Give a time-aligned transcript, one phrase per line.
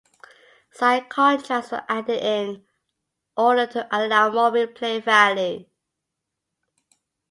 [0.71, 2.65] Side contracts were added in
[3.37, 5.65] order to allow more replay value.